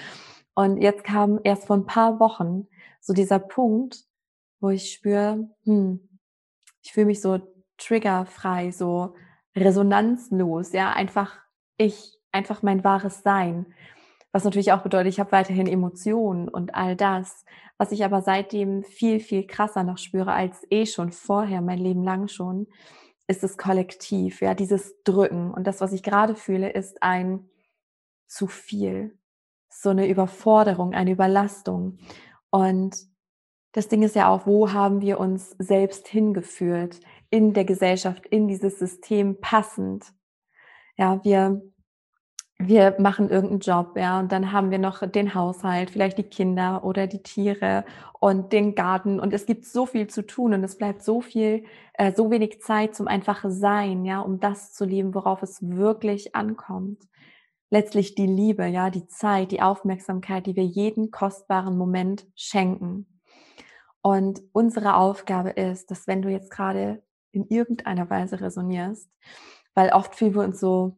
Und 0.55 0.83
jetzt 0.83 1.03
kam 1.03 1.41
erst 1.45 1.67
vor 1.67 1.77
ein 1.77 1.87
paar 1.87 2.21
Wochen 2.21 2.69
so 3.05 3.13
dieser 3.13 3.39
Punkt, 3.39 4.05
wo 4.61 4.71
ich 4.71 4.93
spüre, 4.93 5.51
hm, 5.65 6.09
ich 6.83 6.93
fühle 6.93 7.07
mich 7.07 7.21
so 7.21 7.39
triggerfrei, 7.77 8.71
so 8.71 9.15
resonanzlos, 9.55 10.73
ja, 10.73 10.91
einfach 10.93 11.39
ich, 11.77 12.19
einfach 12.33 12.63
mein 12.63 12.83
wahres 12.83 13.23
Sein. 13.23 13.67
Was 14.33 14.45
natürlich 14.45 14.73
auch 14.73 14.83
bedeutet, 14.83 15.13
ich 15.13 15.21
habe 15.21 15.33
weiterhin 15.33 15.67
Emotionen 15.67 16.49
und 16.49 16.75
all 16.75 16.97
das, 16.97 17.45
was 17.77 17.93
ich 17.93 18.05
aber 18.05 18.23
seitdem 18.23 18.83
viel, 18.83 19.21
viel 19.21 19.47
krasser 19.47 19.85
noch 19.85 19.99
spüre 19.99 20.33
als 20.33 20.67
eh 20.71 20.87
schon 20.87 21.13
vorher, 21.13 21.61
mein 21.61 21.79
Leben 21.79 22.03
lang 22.03 22.29
schon, 22.29 22.67
ist 23.27 23.43
das 23.43 23.59
Kollektiv, 23.59 24.41
ja, 24.41 24.55
dieses 24.55 25.03
Drücken. 25.05 25.53
Und 25.53 25.67
das, 25.67 25.81
was 25.81 25.93
ich 25.93 26.03
gerade 26.03 26.35
fühle, 26.35 26.71
ist 26.71 27.03
ein 27.03 27.49
zu 28.27 28.47
viel, 28.47 29.19
so 29.69 29.91
eine 29.91 30.09
Überforderung, 30.09 30.95
eine 30.95 31.13
Überlastung. 31.13 31.99
Und 32.55 32.97
das 33.73 33.89
Ding 33.89 34.05
ist 34.05 34.15
ja 34.15 34.29
auch, 34.29 34.47
wo 34.47 34.73
haben 34.73 35.01
wir 35.01 35.19
uns 35.19 35.57
selbst 35.59 36.07
hingeführt 36.07 37.01
in 37.29 37.53
der 37.53 37.65
Gesellschaft, 37.65 38.27
in 38.27 38.47
dieses 38.47 38.79
System 38.79 39.41
passend? 39.41 40.05
Ja, 40.97 41.19
wir, 41.25 41.63
wir 42.61 42.95
machen 43.01 43.29
irgendeinen 43.29 43.59
Job, 43.59 43.97
ja, 43.97 44.21
und 44.21 44.31
dann 44.31 44.53
haben 44.53 44.71
wir 44.71 44.79
noch 44.79 45.05
den 45.05 45.35
Haushalt, 45.35 45.91
vielleicht 45.91 46.17
die 46.17 46.23
Kinder 46.23 46.85
oder 46.85 47.09
die 47.09 47.25
Tiere 47.25 47.85
und 48.21 48.53
den 48.53 48.77
Garten 48.77 49.19
und 49.19 49.35
es 49.35 49.47
gibt 49.47 49.65
so 49.65 49.85
viel 49.85 50.07
zu 50.07 50.25
tun 50.25 50.55
und 50.55 50.63
es 50.63 50.79
bleibt 50.79 51.03
so 51.03 51.21
viel, 51.21 51.65
äh, 51.95 52.13
so 52.13 52.31
wenig 52.31 52.63
Zeit 52.63 52.95
zum 52.95 53.09
einfach 53.09 53.45
Sein, 53.49 54.05
ja, 54.05 54.21
um 54.21 54.39
das 54.39 54.73
zu 54.73 54.85
leben, 54.85 55.13
worauf 55.13 55.43
es 55.43 55.59
wirklich 55.61 56.37
ankommt 56.37 57.03
letztlich 57.75 58.15
die 58.15 58.29
Liebe, 58.29 58.67
ja, 58.67 58.89
die 58.89 59.09
Zeit, 59.09 59.51
die 59.51 59.61
Aufmerksamkeit, 59.61 60.47
die 60.47 60.55
wir 60.55 60.65
jeden 60.65 61.11
kostbaren 61.11 61.77
Moment 61.77 62.25
schenken. 62.37 63.21
Und 64.01 64.43
unsere 64.53 64.95
Aufgabe 64.95 65.51
ist, 65.51 65.91
dass 65.91 66.07
wenn 66.07 66.23
du 66.23 66.29
jetzt 66.29 66.53
gerade 66.53 67.03
in 67.33 67.49
irgendeiner 67.49 68.09
Weise 68.09 68.41
resonierst, 68.41 69.11
weil 69.75 69.91
oft 69.91 70.15
fühlen 70.15 70.37
wir 70.37 70.43
uns 70.43 70.61
so 70.61 70.97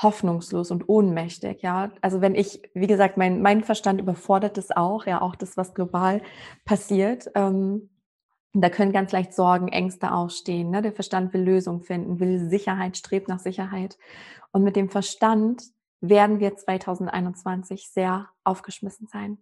hoffnungslos 0.00 0.70
und 0.70 0.88
ohnmächtig, 0.88 1.60
ja. 1.60 1.90
Also 2.00 2.22
wenn 2.22 2.34
ich, 2.34 2.62
wie 2.72 2.86
gesagt, 2.86 3.18
mein, 3.18 3.42
mein 3.42 3.62
Verstand 3.62 4.00
überfordert 4.00 4.56
es 4.56 4.70
auch, 4.70 5.04
ja, 5.04 5.20
auch 5.20 5.36
das, 5.36 5.58
was 5.58 5.74
global 5.74 6.22
passiert. 6.64 7.30
Ähm, 7.34 7.90
da 8.54 8.70
können 8.70 8.92
ganz 8.92 9.12
leicht 9.12 9.34
Sorgen, 9.34 9.68
Ängste 9.68 10.10
aufstehen. 10.10 10.70
Ne? 10.70 10.80
Der 10.80 10.92
Verstand 10.92 11.34
will 11.34 11.42
Lösungen 11.42 11.82
finden, 11.82 12.18
will 12.18 12.48
Sicherheit, 12.48 12.96
strebt 12.96 13.28
nach 13.28 13.40
Sicherheit. 13.40 13.98
Und 14.52 14.62
mit 14.62 14.74
dem 14.74 14.88
Verstand 14.88 15.74
werden 16.08 16.40
wir 16.40 16.56
2021 16.56 17.90
sehr 17.90 18.28
aufgeschmissen 18.44 19.06
sein. 19.06 19.38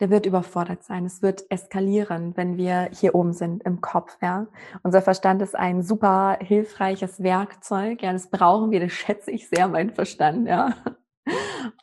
Der 0.00 0.08
wird 0.08 0.24
überfordert 0.24 0.82
sein. 0.82 1.04
Es 1.04 1.20
wird 1.20 1.50
eskalieren, 1.50 2.36
wenn 2.36 2.56
wir 2.56 2.88
hier 2.92 3.14
oben 3.14 3.34
sind 3.34 3.62
im 3.64 3.82
Kopf. 3.82 4.16
Ja, 4.22 4.46
unser 4.82 5.02
Verstand 5.02 5.42
ist 5.42 5.54
ein 5.54 5.82
super 5.82 6.38
hilfreiches 6.40 7.22
Werkzeug. 7.22 8.02
Ja, 8.02 8.12
das 8.12 8.30
brauchen 8.30 8.70
wir. 8.70 8.80
Das 8.80 8.92
schätze 8.92 9.30
ich 9.30 9.48
sehr, 9.48 9.68
mein 9.68 9.90
Verstand. 9.90 10.48
Ja, 10.48 10.74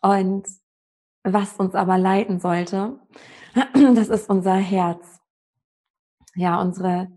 und 0.02 0.48
was 1.24 1.54
uns 1.58 1.76
aber 1.76 1.98
leiten 1.98 2.40
sollte, 2.40 3.00
das 3.74 4.08
ist 4.08 4.30
unser 4.30 4.56
Herz. 4.56 5.20
Ja, 6.34 6.60
unsere 6.62 7.12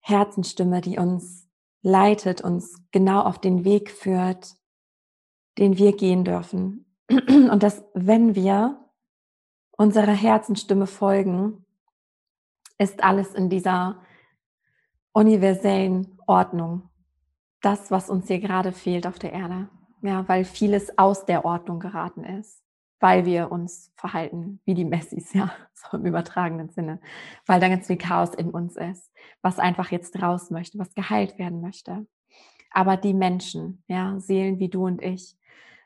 Herzenstimme, 0.00 0.80
die 0.80 0.98
uns 0.98 1.48
leitet, 1.82 2.42
uns 2.42 2.76
genau 2.90 3.22
auf 3.22 3.38
den 3.40 3.64
Weg 3.64 3.90
führt, 3.90 4.54
den 5.58 5.78
wir 5.78 5.94
gehen 5.94 6.24
dürfen. 6.24 6.86
Und 7.10 7.62
dass, 7.62 7.84
wenn 7.94 8.34
wir 8.34 8.78
unserer 9.72 10.12
Herzenstimme 10.12 10.86
folgen, 10.86 11.64
ist 12.78 13.02
alles 13.02 13.34
in 13.34 13.48
dieser 13.48 14.02
universellen 15.12 16.18
Ordnung. 16.26 16.88
Das, 17.60 17.90
was 17.90 18.10
uns 18.10 18.26
hier 18.26 18.40
gerade 18.40 18.72
fehlt 18.72 19.06
auf 19.06 19.18
der 19.18 19.32
Erde. 19.32 19.68
Ja, 20.02 20.26
weil 20.28 20.44
vieles 20.44 20.98
aus 20.98 21.26
der 21.26 21.44
Ordnung 21.44 21.78
geraten 21.78 22.24
ist, 22.24 22.60
weil 22.98 23.24
wir 23.24 23.52
uns 23.52 23.92
verhalten 23.94 24.60
wie 24.64 24.74
die 24.74 24.84
Messis, 24.84 25.32
ja, 25.32 25.52
so 25.74 25.96
im 25.96 26.06
übertragenen 26.06 26.70
Sinne, 26.70 27.00
weil 27.46 27.60
da 27.60 27.68
ganz 27.68 27.86
viel 27.86 27.98
Chaos 27.98 28.34
in 28.34 28.50
uns 28.50 28.76
ist, 28.76 29.12
was 29.42 29.60
einfach 29.60 29.92
jetzt 29.92 30.20
raus 30.20 30.50
möchte, 30.50 30.78
was 30.78 30.94
geheilt 30.94 31.38
werden 31.38 31.60
möchte. 31.60 32.04
Aber 32.72 32.96
die 32.96 33.14
Menschen, 33.14 33.84
ja, 33.86 34.18
Seelen 34.18 34.58
wie 34.58 34.68
du 34.68 34.86
und 34.86 35.00
ich, 35.02 35.36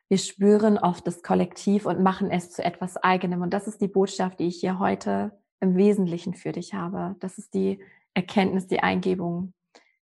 wir 0.08 0.18
spüren 0.18 0.78
oft 0.78 1.06
das 1.06 1.22
Kollektiv 1.22 1.86
und 1.86 2.00
machen 2.00 2.30
es 2.30 2.52
zu 2.52 2.64
etwas 2.64 2.96
Eigenem. 2.96 3.42
Und 3.42 3.52
das 3.52 3.66
ist 3.66 3.80
die 3.80 3.88
Botschaft, 3.88 4.38
die 4.38 4.46
ich 4.46 4.60
hier 4.60 4.78
heute 4.78 5.32
im 5.60 5.76
Wesentlichen 5.76 6.34
für 6.34 6.52
dich 6.52 6.74
habe. 6.74 7.16
Das 7.20 7.38
ist 7.38 7.54
die 7.54 7.80
Erkenntnis, 8.14 8.66
die 8.68 8.80
Eingebung, 8.80 9.52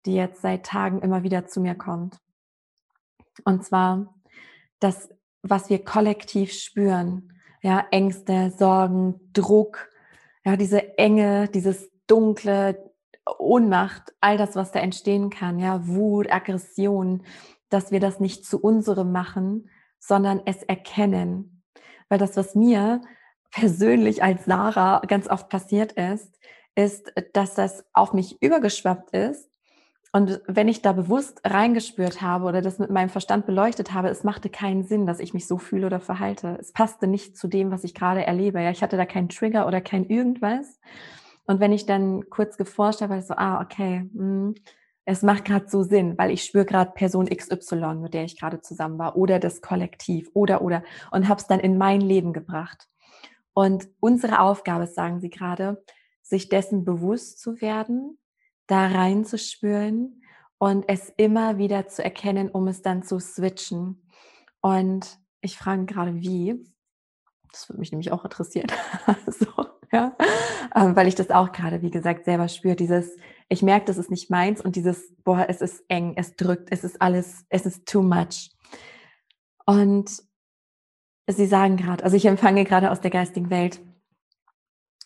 die 0.06 0.16
jetzt 0.16 0.42
seit 0.42 0.66
Tagen 0.66 1.02
immer 1.02 1.24
wieder 1.24 1.48
zu 1.48 1.60
mir 1.60 1.76
kommt. 1.76 2.18
Und 3.44 3.66
zwar 3.66 4.16
das, 4.80 5.10
was 5.42 5.70
wir 5.70 5.84
kollektiv 5.84 6.54
spüren, 6.54 7.34
ja, 7.62 7.86
Ängste, 7.92 8.52
Sorgen, 8.58 9.20
Druck, 9.34 9.90
ja, 10.46 10.56
diese 10.56 10.98
Enge, 10.98 11.50
dieses 11.50 11.90
Dunkle, 12.08 12.92
Ohnmacht, 13.38 14.14
all 14.22 14.38
das, 14.38 14.56
was 14.56 14.72
da 14.72 14.80
entstehen 14.80 15.30
kann, 15.30 15.60
ja, 15.60 15.86
Wut, 15.88 16.32
Aggression, 16.32 17.24
dass 17.70 17.92
wir 17.92 18.00
das 18.00 18.20
nicht 18.20 18.46
zu 18.46 18.60
unserem 18.60 19.12
machen, 19.12 19.70
sondern 20.00 20.42
es 20.46 20.64
erkennen. 20.64 21.64
Weil 22.08 22.20
das, 22.20 22.36
was 22.38 22.56
mir 22.56 23.02
persönlich 23.52 24.24
als 24.24 24.46
Sarah 24.46 25.02
ganz 25.08 25.28
oft 25.28 25.50
passiert 25.50 25.94
ist, 25.94 26.40
ist, 26.76 27.12
dass 27.34 27.56
das 27.56 27.86
auf 27.94 28.14
mich 28.14 28.42
übergeschwappt 28.42 29.12
ist. 29.12 29.50
Und 30.12 30.42
wenn 30.48 30.68
ich 30.68 30.82
da 30.82 30.92
bewusst 30.92 31.42
reingespürt 31.46 32.22
habe 32.22 32.46
oder 32.46 32.62
das 32.62 32.80
mit 32.80 32.90
meinem 32.90 33.10
Verstand 33.10 33.46
beleuchtet 33.46 33.94
habe, 33.94 34.10
es 34.10 34.24
machte 34.24 34.50
keinen 34.50 34.84
Sinn, 34.84 35.06
dass 35.06 35.20
ich 35.20 35.36
mich 35.36 35.46
so 35.46 35.60
fühle 35.60 35.86
oder 35.86 36.00
verhalte. 36.00 36.58
Es 36.60 36.72
passte 36.72 37.06
nicht 37.06 37.38
zu 37.38 37.48
dem, 37.48 37.70
was 37.70 37.84
ich 37.84 37.94
gerade 37.94 38.26
erlebe. 38.26 38.60
Ja, 38.60 38.72
ich 38.72 38.82
hatte 38.82 38.98
da 38.98 39.06
keinen 39.06 39.30
Trigger 39.30 39.68
oder 39.68 39.82
kein 39.82 40.06
irgendwas. 40.06 40.80
Und 41.46 41.60
wenn 41.60 41.72
ich 41.72 41.86
dann 41.86 42.28
kurz 42.30 42.58
geforscht 42.58 43.02
habe, 43.02 43.12
war 43.12 43.20
ich 43.20 43.26
so, 43.26 43.36
ah, 43.36 43.62
okay, 43.62 44.10
mh, 44.14 44.22
hm, 44.24 44.56
es 45.10 45.24
macht 45.24 45.46
gerade 45.46 45.68
so 45.68 45.82
Sinn, 45.82 46.20
weil 46.20 46.30
ich 46.30 46.44
spüre 46.44 46.66
gerade 46.66 46.92
Person 46.92 47.26
XY, 47.26 47.96
mit 47.96 48.14
der 48.14 48.26
ich 48.26 48.40
gerade 48.40 48.62
zusammen 48.62 49.00
war, 49.00 49.18
oder 49.18 49.40
das 49.40 49.60
Kollektiv, 49.60 50.30
oder, 50.36 50.62
oder, 50.62 50.84
und 51.10 51.28
habe 51.28 51.42
es 51.42 51.48
dann 51.48 51.60
in 51.60 51.80
mein 51.80 52.00
Leben 52.00 52.32
gebracht. 52.32 52.88
Und 53.54 53.90
unsere 54.00 54.42
Aufgabe, 54.42 54.86
sagen 54.86 55.20
Sie 55.20 55.32
gerade, 55.32 55.84
sich 56.22 56.48
dessen 56.48 56.86
bewusst 56.86 57.40
zu 57.40 57.60
werden, 57.60 58.20
da 58.68 58.86
reinzuspüren 58.86 60.22
und 60.60 60.86
es 60.88 61.12
immer 61.18 61.58
wieder 61.58 61.88
zu 61.88 62.04
erkennen, 62.04 62.50
um 62.50 62.68
es 62.68 62.84
dann 62.84 63.02
zu 63.02 63.20
switchen. 63.20 64.08
Und 64.62 65.18
ich 65.42 65.58
frage 65.58 65.86
gerade, 65.86 66.18
wie. 66.18 66.64
Das 67.52 67.68
würde 67.68 67.80
mich 67.80 67.92
nämlich 67.92 68.12
auch 68.12 68.24
interessieren. 68.24 68.68
so, 69.26 69.48
ja. 69.92 70.16
Ähm, 70.76 70.96
weil 70.96 71.08
ich 71.08 71.16
das 71.16 71.32
auch 71.32 71.52
gerade, 71.52 71.82
wie 71.82 71.90
gesagt, 71.90 72.26
selber 72.26 72.48
spüre. 72.48 72.76
Dieses, 72.76 73.18
ich 73.50 73.64
merke, 73.64 73.86
das 73.86 73.98
ist 73.98 74.12
nicht 74.12 74.30
meins 74.30 74.62
und 74.62 74.76
dieses, 74.76 75.16
boah, 75.24 75.46
es 75.50 75.62
ist 75.62 75.84
eng, 75.88 76.14
es 76.16 76.36
drückt, 76.36 76.72
es 76.72 76.84
ist 76.84 77.02
alles, 77.02 77.46
es 77.50 77.66
ist 77.66 77.88
too 77.88 78.04
much. 78.04 78.52
Und 79.66 80.24
Sie 81.32 81.46
sagen 81.46 81.78
gerade, 81.78 82.04
also 82.04 82.18
ich 82.18 82.26
empfange 82.26 82.64
gerade 82.64 82.90
aus 82.90 83.02
der 83.02 83.12
geistigen 83.12 83.52
Welt, 83.52 83.80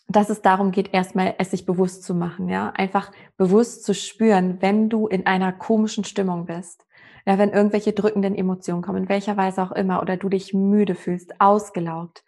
dass 0.08 0.30
es 0.30 0.40
darum 0.40 0.70
geht, 0.70 0.94
erstmal 0.94 1.34
es 1.38 1.50
sich 1.50 1.66
bewusst 1.66 2.02
zu 2.02 2.14
machen, 2.14 2.48
ja, 2.48 2.70
einfach 2.70 3.12
bewusst 3.36 3.84
zu 3.84 3.94
spüren, 3.94 4.60
wenn 4.60 4.88
du 4.88 5.06
in 5.06 5.26
einer 5.26 5.52
komischen 5.52 6.04
Stimmung 6.04 6.46
bist, 6.46 6.86
ja, 7.26 7.36
wenn 7.36 7.50
irgendwelche 7.50 7.92
drückenden 7.92 8.34
Emotionen 8.34 8.82
kommen, 8.82 9.04
in 9.04 9.08
welcher 9.10 9.36
Weise 9.36 9.62
auch 9.62 9.72
immer, 9.72 10.00
oder 10.00 10.16
du 10.16 10.30
dich 10.30 10.54
müde 10.54 10.94
fühlst, 10.94 11.40
ausgelaugt, 11.40 12.24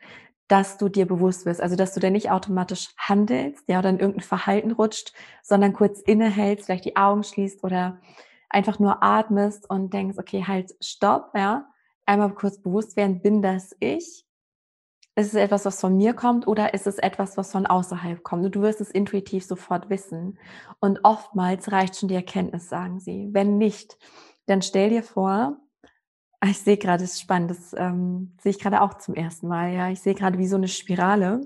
dass 0.48 0.78
du 0.78 0.88
dir 0.88 1.06
bewusst 1.06 1.44
wirst, 1.46 1.60
also 1.60 1.76
dass 1.76 1.94
du 1.94 2.00
dann 2.00 2.12
nicht 2.12 2.30
automatisch 2.30 2.90
handelst, 2.96 3.64
ja, 3.68 3.78
oder 3.80 3.90
in 3.90 3.98
irgendein 3.98 4.22
Verhalten 4.22 4.72
rutscht, 4.72 5.12
sondern 5.42 5.72
kurz 5.72 6.00
innehältst, 6.00 6.66
vielleicht 6.66 6.84
die 6.84 6.96
Augen 6.96 7.24
schließt 7.24 7.64
oder 7.64 8.00
einfach 8.48 8.78
nur 8.78 9.02
atmest 9.02 9.68
und 9.68 9.92
denkst, 9.92 10.18
okay, 10.18 10.44
halt, 10.46 10.74
stopp, 10.80 11.32
ja, 11.34 11.66
einmal 12.06 12.32
kurz 12.32 12.60
bewusst 12.62 12.96
werden, 12.96 13.20
bin 13.20 13.42
das 13.42 13.74
ich? 13.80 14.24
Ist 15.18 15.28
es 15.28 15.34
etwas, 15.34 15.64
was 15.64 15.80
von 15.80 15.96
mir 15.96 16.12
kommt 16.12 16.46
oder 16.46 16.74
ist 16.74 16.86
es 16.86 16.98
etwas, 16.98 17.36
was 17.38 17.50
von 17.50 17.66
außerhalb 17.66 18.22
kommt? 18.22 18.54
Du 18.54 18.60
wirst 18.60 18.82
es 18.82 18.90
intuitiv 18.90 19.46
sofort 19.46 19.88
wissen. 19.88 20.38
Und 20.78 21.00
oftmals 21.04 21.72
reicht 21.72 21.96
schon 21.96 22.10
die 22.10 22.14
Erkenntnis, 22.14 22.68
sagen 22.68 23.00
sie. 23.00 23.30
Wenn 23.32 23.56
nicht, 23.56 23.96
dann 24.44 24.60
stell 24.60 24.90
dir 24.90 25.02
vor, 25.02 25.56
ich 26.50 26.58
sehe 26.58 26.76
gerade, 26.76 27.04
das 27.04 27.14
ist 27.14 27.20
spannend, 27.20 27.50
das 27.50 27.74
ähm, 27.76 28.32
sehe 28.42 28.50
ich 28.50 28.58
gerade 28.58 28.80
auch 28.82 28.94
zum 28.94 29.14
ersten 29.14 29.48
Mal. 29.48 29.72
Ja, 29.72 29.90
ich 29.90 30.00
sehe 30.00 30.14
gerade 30.14 30.38
wie 30.38 30.46
so 30.46 30.56
eine 30.56 30.68
Spirale. 30.68 31.40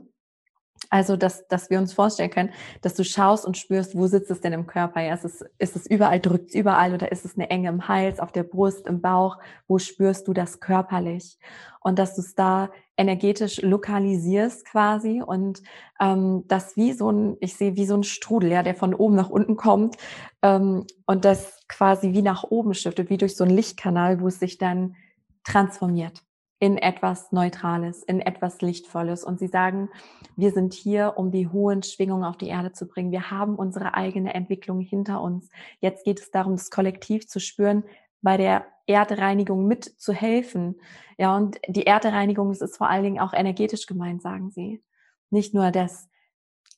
Also, 0.89 1.17
dass, 1.17 1.47
dass 1.47 1.71
wir 1.71 1.79
uns 1.79 1.93
vorstellen 1.93 2.31
können, 2.31 2.51
dass 2.81 2.95
du 2.95 3.05
schaust 3.05 3.45
und 3.47 3.57
spürst, 3.57 3.95
wo 3.95 4.07
sitzt 4.07 4.31
es 4.31 4.41
denn 4.41 4.53
im 4.53 4.67
Körper? 4.67 5.01
Ja, 5.01 5.15
ist, 5.15 5.25
es, 5.25 5.45
ist 5.59 5.77
es 5.77 5.87
überall, 5.87 6.19
drückt 6.19 6.49
es 6.49 6.55
überall 6.55 6.95
oder 6.95 7.13
ist 7.13 7.25
es 7.25 7.37
eine 7.37 7.51
Enge 7.51 7.69
im 7.69 7.87
Hals, 7.87 8.19
auf 8.19 8.33
der 8.33 8.43
Brust, 8.43 8.87
im 8.87 9.01
Bauch? 9.01 9.39
Wo 9.69 9.79
spürst 9.79 10.27
du 10.27 10.33
das 10.33 10.59
körperlich? 10.59 11.39
Und 11.81 11.99
dass 11.99 12.17
du 12.17 12.23
es 12.23 12.35
da 12.35 12.71
energetisch 13.01 13.63
lokalisierst 13.63 14.67
quasi 14.67 15.23
und 15.23 15.63
ähm, 16.01 16.45
das 16.49 16.77
wie 16.77 16.93
so 16.93 17.11
ein, 17.11 17.39
ich 17.41 17.57
sehe 17.57 17.75
wie 17.75 17.87
so 17.87 17.97
ein 17.97 18.03
Strudel, 18.03 18.53
ja, 18.53 18.63
der 18.63 18.75
von 18.75 18.95
oben 18.95 19.17
nach 19.17 19.31
unten 19.31 19.57
kommt 19.57 19.97
ähm, 20.43 20.85
und 21.07 21.25
das 21.25 21.59
quasi 21.67 22.13
wie 22.13 22.21
nach 22.21 22.45
oben 22.45 22.75
shiftet, 22.75 23.09
wie 23.09 23.17
durch 23.17 23.37
so 23.37 23.45
einen 23.45 23.57
Lichtkanal, 23.57 24.21
wo 24.21 24.29
es 24.29 24.39
sich 24.39 24.59
dann 24.59 24.97
transformiert 25.45 26.23
in 26.59 26.77
etwas 26.77 27.33
Neutrales, 27.33 28.03
in 28.03 28.21
etwas 28.21 28.61
Lichtvolles. 28.61 29.25
Und 29.25 29.39
sie 29.39 29.49
sagen, 29.49 29.89
wir 30.37 30.53
sind 30.53 30.75
hier, 30.75 31.15
um 31.17 31.31
die 31.31 31.49
hohen 31.49 31.83
Schwingungen 31.83 32.25
auf 32.25 32.37
die 32.37 32.49
Erde 32.49 32.73
zu 32.73 32.87
bringen. 32.87 33.13
Wir 33.13 33.31
haben 33.31 33.57
unsere 33.57 33.95
eigene 33.95 34.35
Entwicklung 34.35 34.81
hinter 34.81 35.23
uns. 35.23 35.49
Jetzt 35.81 36.05
geht 36.05 36.21
es 36.21 36.31
darum, 36.31 36.57
das 36.57 36.71
Kollektiv 36.71 37.27
zu 37.27 37.41
spüren, 37.41 37.85
bei 38.23 38.37
der 38.37 38.67
Erdreinigung 38.87 39.67
mitzuhelfen. 39.67 40.81
Ja, 41.19 41.37
und 41.37 41.59
die 41.69 41.85
Erdreinigung 41.85 42.51
das 42.51 42.61
ist 42.61 42.77
vor 42.77 42.89
allen 42.89 43.05
Dingen 43.05 43.21
auch 43.21 43.33
energetisch 43.33 43.87
gemeint, 43.87 44.23
sagen 44.23 44.51
sie. 44.51 44.83
Nicht 45.31 45.55
nur 45.55 45.71
das, 45.71 46.09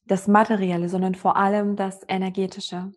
das 0.05 0.29
Materielle, 0.29 0.89
sondern 0.89 1.15
vor 1.15 1.37
allem 1.37 1.77
das 1.77 2.03
Energetische. 2.09 2.93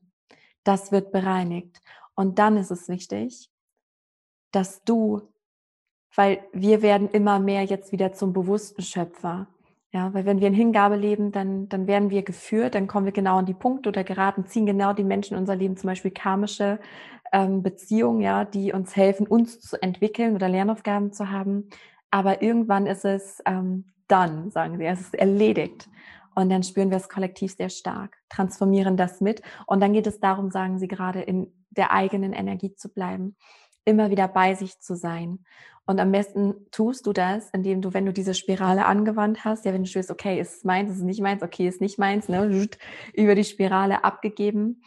Das 0.64 0.92
wird 0.92 1.12
bereinigt. 1.12 1.82
Und 2.16 2.40
dann 2.40 2.58
ist 2.58 2.72
es 2.72 2.88
wichtig, 2.90 3.50
dass 4.52 4.84
du 4.84 5.34
weil 6.16 6.48
wir 6.54 6.82
werden 6.82 7.10
immer 7.10 7.40
mehr 7.40 7.64
jetzt 7.64 7.92
wieder 7.92 8.14
zum 8.14 8.34
bewussten 8.34 8.82
Schöpfer. 8.82 9.48
Ja, 9.96 10.14
weil 10.14 10.26
wenn 10.26 10.42
wir 10.42 10.50
in 10.50 10.54
Hingabe 10.54 10.98
leben, 10.98 11.32
dann, 11.32 11.70
dann 11.70 11.88
werden 11.88 12.10
wir 12.10 12.22
geführt, 12.22 12.76
dann 12.76 12.86
kommen 12.86 13.06
wir 13.06 13.14
genau 13.14 13.38
an 13.38 13.46
die 13.46 13.54
Punkte 13.54 13.88
oder 13.88 14.04
geraten, 14.04 14.46
ziehen 14.46 14.66
genau 14.66 14.92
die 14.92 15.06
Menschen 15.06 15.36
in 15.36 15.40
unser 15.40 15.56
Leben, 15.56 15.78
zum 15.78 15.88
Beispiel 15.88 16.12
karmische 16.12 16.82
ähm, 17.32 17.64
Beziehungen, 17.64 18.20
ja, 18.20 18.44
die 18.44 18.74
uns 18.74 18.94
helfen, 18.98 19.26
uns 19.26 19.62
zu 19.62 19.82
entwickeln 19.82 20.36
oder 20.36 20.50
Lernaufgaben 20.50 21.14
zu 21.14 21.32
haben. 21.32 21.70
Aber 22.12 22.42
irgendwann 22.42 22.88
ist 22.88 23.06
es 23.06 23.42
ähm, 23.46 23.86
done, 24.10 24.52
sagen 24.52 24.78
sie, 24.78 24.84
es 24.84 25.00
ist 25.00 25.16
erledigt. 25.16 25.88
Und 26.36 26.50
dann 26.50 26.64
spüren 26.64 26.90
wir 26.90 26.98
es 26.98 27.08
kollektiv 27.08 27.56
sehr 27.56 27.70
stark, 27.70 28.18
transformieren 28.28 28.98
das 28.98 29.22
mit. 29.22 29.44
Und 29.66 29.80
dann 29.80 29.94
geht 29.94 30.08
es 30.08 30.20
darum, 30.20 30.52
sagen 30.52 30.78
sie 30.78 30.90
gerade, 30.90 31.22
in 31.22 31.54
der 31.70 31.94
eigenen 31.94 32.34
Energie 32.34 32.76
zu 32.76 32.90
bleiben, 32.90 33.38
immer 33.86 34.10
wieder 34.10 34.28
bei 34.28 34.56
sich 34.56 34.82
zu 34.82 34.98
sein 34.98 35.40
und 35.88 36.00
am 36.00 36.12
besten 36.12 36.56
tust 36.72 37.06
du 37.06 37.14
das, 37.14 37.50
indem 37.52 37.82
du, 37.82 37.94
wenn 37.94 38.06
du 38.06 38.14
diese 38.14 38.34
Spirale 38.34 38.86
angewandt 38.86 39.46
hast, 39.46 39.66
ja, 39.66 39.74
wenn 39.74 39.84
du 39.84 39.90
spürst, 39.90 40.10
okay, 40.10 40.40
ist 40.40 40.58
es 40.58 40.64
meins, 40.64 40.90
ist 40.90 40.98
es 40.98 41.04
nicht 41.04 41.22
meins, 41.22 41.44
okay, 41.44 41.68
ist 41.68 41.82
nicht 41.82 42.00
meins, 42.00 42.28
ne, 42.28 42.68
über 43.14 43.36
die 43.36 43.44
Spirale 43.44 44.04
abgegeben, 44.04 44.82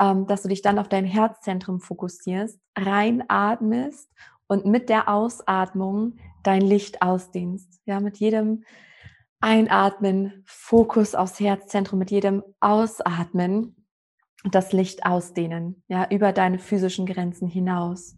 ähm, 0.00 0.26
dass 0.26 0.42
du 0.42 0.48
dich 0.48 0.62
dann 0.62 0.78
auf 0.78 0.88
dein 0.88 1.04
Herzzentrum 1.04 1.80
fokussierst, 1.80 2.58
reinatmest 2.76 4.10
und 4.48 4.66
mit 4.66 4.88
der 4.88 5.08
Ausatmung 5.08 6.16
dein 6.42 6.62
Licht 6.62 7.00
ausdehnst. 7.00 7.80
Ja, 7.84 8.00
mit 8.00 8.16
jedem 8.18 8.64
Einatmen 9.40 10.42
Fokus 10.46 11.14
aufs 11.14 11.38
Herzzentrum, 11.38 12.00
mit 12.00 12.10
jedem 12.10 12.42
Ausatmen 12.58 13.76
das 14.50 14.72
Licht 14.72 15.06
ausdehnen, 15.06 15.84
ja, 15.86 16.08
über 16.10 16.32
deine 16.32 16.58
physischen 16.58 17.06
Grenzen 17.06 17.46
hinaus 17.46 18.16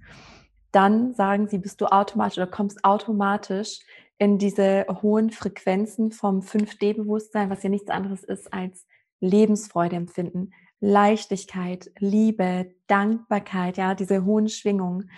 dann 0.72 1.14
sagen 1.14 1.48
sie, 1.48 1.58
bist 1.58 1.80
du 1.80 1.86
automatisch 1.86 2.38
oder 2.38 2.46
kommst 2.46 2.84
automatisch 2.84 3.80
in 4.18 4.38
diese 4.38 4.86
hohen 5.02 5.30
Frequenzen 5.30 6.12
vom 6.12 6.40
5D-Bewusstsein, 6.40 7.50
was 7.50 7.62
ja 7.62 7.70
nichts 7.70 7.90
anderes 7.90 8.22
ist 8.22 8.52
als 8.52 8.86
Lebensfreude 9.20 9.96
empfinden, 9.96 10.52
Leichtigkeit, 10.80 11.90
Liebe, 11.98 12.74
Dankbarkeit, 12.86 13.76
ja, 13.76 13.94
diese 13.94 14.24
hohen 14.24 14.48
Schwingungen, 14.48 15.10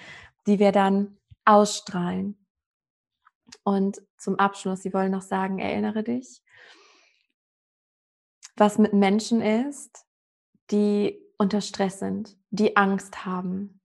die 0.47 0.59
wir 0.59 0.73
dann 0.73 1.19
ausstrahlen. 1.45 2.39
Und 3.65 4.03
zum 4.17 4.39
Abschluss, 4.39 4.83
sie 4.83 4.93
wollen 4.93 5.13
noch 5.13 5.23
sagen, 5.23 5.59
erinnere 5.59 6.03
dich, 6.03 6.43
was 8.57 8.79
mit 8.79 8.93
Menschen 8.93 9.41
ist, 9.41 10.05
die 10.71 11.21
unter 11.39 11.61
Stress 11.61 11.99
sind, 11.99 12.37
die 12.51 12.77
Angst 12.77 13.25
haben, 13.25 13.82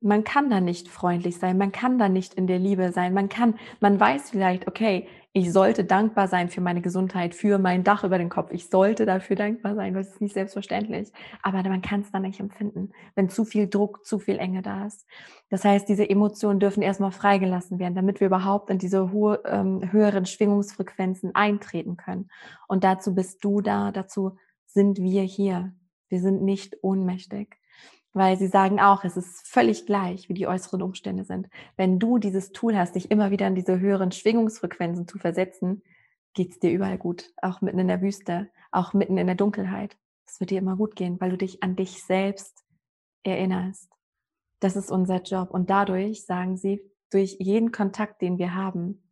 man 0.00 0.22
kann 0.22 0.48
da 0.48 0.60
nicht 0.60 0.88
freundlich 0.88 1.38
sein, 1.38 1.58
man 1.58 1.72
kann 1.72 1.98
da 1.98 2.08
nicht 2.08 2.34
in 2.34 2.46
der 2.46 2.58
Liebe 2.58 2.92
sein, 2.92 3.14
man 3.14 3.28
kann, 3.28 3.54
man 3.80 3.98
weiß 3.98 4.30
vielleicht, 4.30 4.68
okay, 4.68 5.08
ich 5.32 5.52
sollte 5.52 5.84
dankbar 5.84 6.28
sein 6.28 6.48
für 6.48 6.60
meine 6.60 6.80
Gesundheit, 6.80 7.34
für 7.34 7.58
mein 7.58 7.84
Dach 7.84 8.04
über 8.04 8.16
den 8.18 8.28
Kopf, 8.28 8.52
ich 8.52 8.70
sollte 8.70 9.06
dafür 9.06 9.36
dankbar 9.36 9.74
sein, 9.74 9.94
das 9.94 10.08
ist 10.08 10.20
nicht 10.20 10.34
selbstverständlich, 10.34 11.12
aber 11.42 11.62
man 11.64 11.82
kann 11.82 12.00
es 12.02 12.12
dann 12.12 12.22
nicht 12.22 12.38
empfinden, 12.38 12.92
wenn 13.16 13.28
zu 13.28 13.44
viel 13.44 13.68
Druck, 13.68 14.06
zu 14.06 14.18
viel 14.18 14.38
Enge 14.38 14.62
da 14.62 14.86
ist. 14.86 15.04
Das 15.50 15.64
heißt, 15.64 15.88
diese 15.88 16.08
Emotionen 16.08 16.60
dürfen 16.60 16.82
erstmal 16.82 17.12
freigelassen 17.12 17.78
werden, 17.78 17.94
damit 17.94 18.20
wir 18.20 18.28
überhaupt 18.28 18.70
in 18.70 18.78
diese 18.78 19.10
hohe, 19.10 19.42
ähm, 19.46 19.92
höheren 19.92 20.26
Schwingungsfrequenzen 20.26 21.34
eintreten 21.34 21.96
können. 21.96 22.30
Und 22.68 22.84
dazu 22.84 23.14
bist 23.14 23.44
du 23.44 23.60
da, 23.60 23.90
dazu 23.90 24.36
sind 24.66 24.98
wir 24.98 25.22
hier. 25.22 25.72
Wir 26.08 26.20
sind 26.20 26.42
nicht 26.42 26.78
ohnmächtig 26.82 27.56
weil 28.12 28.38
sie 28.38 28.48
sagen 28.48 28.80
auch, 28.80 29.04
es 29.04 29.16
ist 29.16 29.46
völlig 29.46 29.86
gleich, 29.86 30.28
wie 30.28 30.34
die 30.34 30.46
äußeren 30.46 30.82
Umstände 30.82 31.24
sind. 31.24 31.48
Wenn 31.76 31.98
du 31.98 32.18
dieses 32.18 32.52
Tool 32.52 32.76
hast, 32.76 32.94
dich 32.94 33.10
immer 33.10 33.30
wieder 33.30 33.46
in 33.46 33.54
diese 33.54 33.78
höheren 33.78 34.12
Schwingungsfrequenzen 34.12 35.06
zu 35.06 35.18
versetzen, 35.18 35.82
geht 36.34 36.52
es 36.52 36.58
dir 36.58 36.70
überall 36.70 36.98
gut, 36.98 37.32
auch 37.42 37.60
mitten 37.60 37.78
in 37.78 37.88
der 37.88 38.02
Wüste, 38.02 38.48
auch 38.70 38.92
mitten 38.94 39.18
in 39.18 39.26
der 39.26 39.36
Dunkelheit. 39.36 39.96
Es 40.26 40.40
wird 40.40 40.50
dir 40.50 40.58
immer 40.58 40.76
gut 40.76 40.96
gehen, 40.96 41.20
weil 41.20 41.30
du 41.30 41.38
dich 41.38 41.62
an 41.62 41.76
dich 41.76 42.02
selbst 42.04 42.64
erinnerst. 43.22 43.90
Das 44.60 44.76
ist 44.76 44.90
unser 44.90 45.22
Job. 45.22 45.50
Und 45.50 45.70
dadurch, 45.70 46.24
sagen 46.24 46.56
sie, 46.56 46.80
durch 47.10 47.36
jeden 47.38 47.72
Kontakt, 47.72 48.20
den 48.22 48.38
wir 48.38 48.54
haben, 48.54 49.02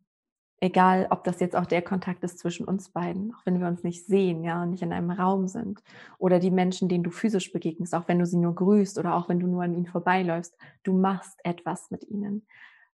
Egal, 0.59 1.07
ob 1.11 1.23
das 1.23 1.39
jetzt 1.39 1.55
auch 1.55 1.67
der 1.67 1.83
Kontakt 1.83 2.23
ist 2.23 2.39
zwischen 2.39 2.65
uns 2.65 2.89
beiden, 2.89 3.33
auch 3.35 3.45
wenn 3.45 3.59
wir 3.59 3.67
uns 3.67 3.83
nicht 3.83 4.07
sehen, 4.07 4.43
ja, 4.43 4.63
und 4.63 4.71
nicht 4.71 4.81
in 4.81 4.91
einem 4.91 5.11
Raum 5.11 5.47
sind. 5.47 5.83
Oder 6.17 6.39
die 6.39 6.49
Menschen, 6.49 6.89
denen 6.89 7.03
du 7.03 7.11
physisch 7.11 7.51
begegnest, 7.51 7.93
auch 7.93 8.07
wenn 8.07 8.17
du 8.17 8.25
sie 8.25 8.37
nur 8.37 8.55
grüßt 8.55 8.97
oder 8.97 9.13
auch 9.13 9.29
wenn 9.29 9.39
du 9.39 9.45
nur 9.45 9.63
an 9.63 9.75
ihnen 9.75 9.85
vorbeiläufst. 9.85 10.57
Du 10.81 10.93
machst 10.93 11.39
etwas 11.43 11.91
mit 11.91 12.03
ihnen. 12.09 12.47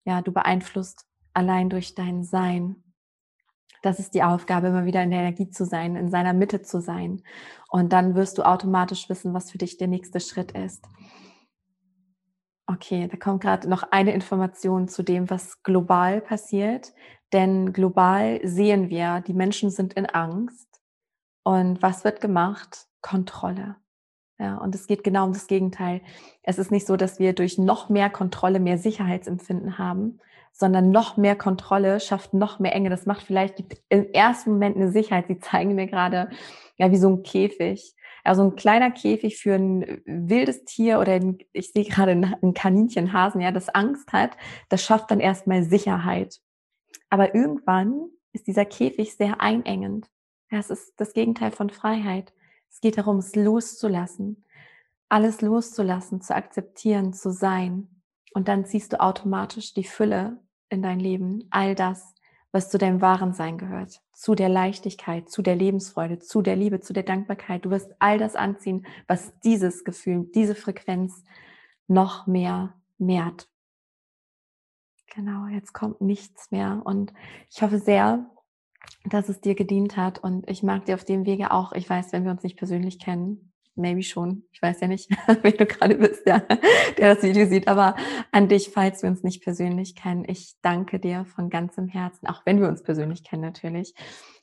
Ja, 0.04 0.22
du 0.22 0.34
beeinflusst 0.34 1.06
allein 1.34 1.70
durch 1.70 1.96
dein 1.96 2.26
Sein. 2.26 2.84
Das 3.82 4.00
ist 4.00 4.14
die 4.14 4.24
Aufgabe, 4.24 4.68
immer 4.68 4.86
wieder 4.86 5.02
in 5.02 5.12
der 5.12 5.20
Energie 5.20 5.50
zu 5.50 5.66
sein, 5.66 5.96
in 5.96 6.10
seiner 6.10 6.34
Mitte 6.34 6.62
zu 6.64 6.82
sein. 6.82 7.22
Und 7.70 7.94
dann 7.94 8.16
wirst 8.16 8.38
du 8.38 8.44
automatisch 8.44 9.08
wissen, 9.08 9.34
was 9.34 9.52
für 9.52 9.58
dich 9.58 9.78
der 9.78 9.88
nächste 9.88 10.20
Schritt 10.20 10.52
ist. 10.52 10.86
Okay, 12.66 13.10
da 13.10 13.18
kommt 13.18 13.42
gerade 13.42 13.70
noch 13.70 13.84
eine 13.92 14.14
Information 14.14 14.88
zu 14.88 15.04
dem, 15.04 15.30
was 15.30 15.62
global 15.64 16.22
passiert. 16.22 16.94
Denn 17.34 17.74
global 17.74 18.40
sehen 18.44 18.90
wir, 18.90 19.22
die 19.22 19.34
Menschen 19.34 19.72
sind 19.72 19.94
in 19.94 20.06
Angst. 20.06 20.68
Und 21.44 21.82
was 21.82 22.04
wird 22.04 22.22
gemacht? 22.22 22.88
Kontrolle. 23.02 23.76
Ja, 24.40 24.58
und 24.58 24.76
es 24.76 24.88
geht 24.88 25.04
genau 25.04 25.26
um 25.26 25.34
das 25.34 25.48
Gegenteil. 25.48 26.02
Es 26.42 26.58
ist 26.58 26.72
nicht 26.72 26.88
so, 26.88 26.96
dass 26.96 27.20
wir 27.20 27.34
durch 27.34 27.58
noch 27.58 27.90
mehr 27.90 28.10
Kontrolle 28.10 28.60
mehr 28.60 28.78
Sicherheitsempfinden 28.78 29.78
haben, 29.78 30.20
sondern 30.52 30.92
noch 30.92 31.18
mehr 31.18 31.36
Kontrolle 31.36 32.00
schafft 32.00 32.34
noch 32.34 32.60
mehr 32.60 32.76
Enge. 32.76 32.90
Das 32.90 33.06
macht 33.06 33.24
vielleicht 33.24 33.64
im 33.90 34.12
ersten 34.14 34.52
Moment 34.52 34.76
eine 34.76 34.92
Sicherheit. 34.92 35.28
Sie 35.28 35.40
zeigen 35.40 35.76
mir 35.76 35.88
gerade, 35.88 36.30
ja, 36.78 36.92
wie 36.92 36.98
so 36.98 37.10
ein 37.10 37.24
Käfig. 37.24 37.96
Also 38.24 38.44
ein 38.44 38.56
kleiner 38.56 38.92
Käfig 38.92 39.38
für 39.38 39.56
ein 39.56 40.02
wildes 40.06 40.64
Tier 40.66 41.00
oder 41.00 41.14
ein, 41.14 41.40
ich 41.52 41.72
sehe 41.72 41.84
gerade 41.84 42.12
ein 42.12 42.54
Kaninchenhasen, 42.54 43.42
ja, 43.42 43.52
das 43.52 43.70
Angst 43.70 44.14
hat, 44.14 44.32
das 44.70 44.84
schafft 44.84 45.12
dann 45.12 45.20
erstmal 45.20 45.64
Sicherheit. 45.64 46.40
Aber 47.10 47.36
irgendwann 47.36 48.10
ist 48.32 48.48
dieser 48.48 48.66
Käfig 48.66 49.16
sehr 49.16 49.42
einengend. 49.42 50.10
Ja, 50.52 50.60
es 50.60 50.70
ist 50.70 50.94
das 50.98 51.14
Gegenteil 51.14 51.52
von 51.52 51.70
Freiheit. 51.70 52.34
Es 52.70 52.82
geht 52.82 52.98
darum, 52.98 53.18
es 53.18 53.36
loszulassen, 53.36 54.46
alles 55.10 55.42
loszulassen, 55.42 56.22
zu 56.22 56.36
akzeptieren, 56.36 57.14
zu 57.14 57.32
sein. 57.32 58.02
Und 58.34 58.48
dann 58.48 58.66
ziehst 58.66 58.94
du 58.94 59.00
automatisch 59.00 59.74
die 59.74 59.84
Fülle 59.84 60.40
in 60.70 60.82
dein 60.82 61.00
Leben, 61.00 61.48
all 61.52 61.76
das, 61.76 62.16
was 62.52 62.70
zu 62.70 62.78
deinem 62.78 63.02
wahren 63.02 63.34
Sein 63.34 63.58
gehört, 63.58 64.02
zu 64.12 64.36
der 64.36 64.50
Leichtigkeit, 64.50 65.30
zu 65.30 65.42
der 65.42 65.56
Lebensfreude, 65.56 66.20
zu 66.20 66.42
der 66.42 66.56
Liebe, 66.56 66.80
zu 66.82 66.94
der 66.94 67.04
Dankbarkeit. 67.04 67.66
Du 67.66 67.70
wirst 67.70 67.92
all 68.00 68.18
das 68.18 68.36
anziehen, 68.36 68.86
was 69.08 69.40
dieses 69.42 69.84
Gefühl, 69.84 70.30
diese 70.34 70.56
Frequenz 70.56 71.24
noch 71.88 72.28
mehr 72.28 72.76
mehrt. 72.98 73.50
Genau, 75.16 75.48
jetzt 75.48 75.74
kommt 75.74 76.02
nichts 76.02 76.50
mehr. 76.52 76.82
Und 76.84 77.14
ich 77.52 77.62
hoffe 77.62 77.80
sehr, 77.80 78.30
dass 79.06 79.30
es 79.30 79.42
dir 79.42 79.56
gedient 79.56 79.96
hat. 79.96 80.20
Und 80.20 80.50
ich 80.50 80.64
mag 80.64 80.86
dir 80.86 80.96
auf 80.96 81.06
dem 81.06 81.26
Wege 81.26 81.52
auch, 81.52 81.74
ich 81.74 81.90
weiß, 81.90 82.14
wenn 82.14 82.24
wir 82.24 82.32
uns 82.32 82.44
nicht 82.44 82.58
persönlich 82.58 83.00
kennen, 83.00 83.54
maybe 83.76 84.04
schon, 84.04 84.44
ich 84.52 84.62
weiß 84.62 84.82
ja 84.82 84.88
nicht, 84.88 85.10
wer 85.42 85.52
du 85.52 85.66
gerade 85.66 85.96
bist, 85.96 86.26
ja, 86.26 86.40
der 86.98 87.16
das 87.16 87.24
Video 87.24 87.48
sieht, 87.48 87.68
aber 87.68 87.96
an 88.32 88.48
dich, 88.48 88.70
falls 88.70 89.02
wir 89.02 89.10
uns 89.10 89.24
nicht 89.24 89.44
persönlich 89.44 89.96
kennen, 89.96 90.26
ich 90.28 90.56
danke 90.62 91.00
dir 91.00 91.26
von 91.26 91.50
ganzem 91.50 91.88
Herzen, 91.88 92.28
auch 92.28 92.46
wenn 92.46 92.62
wir 92.62 92.68
uns 92.68 92.84
persönlich 92.84 93.24
kennen 93.24 93.42
natürlich, 93.42 93.96